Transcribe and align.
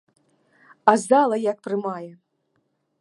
А 0.93 0.95
зала 1.03 1.37
як 1.43 1.57
прымае! 1.67 2.11